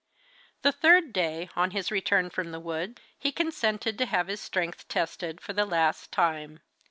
The 0.63 0.71
third 0.71 1.13
day, 1.13 1.47
on 1.55 1.69
his 1.69 1.91
return 1.91 2.31
from 2.31 2.49
the 2.51 2.59
wood 2.59 2.99
he 3.19 3.31
consented 3.31 3.99
to 3.99 4.07
have 4.07 4.29
his 4.29 4.41
strength 4.41 4.87
tested 4.87 5.39
for 5.39 5.53
the 5.53 5.63
last 5.63 6.11
time. 6.11 6.59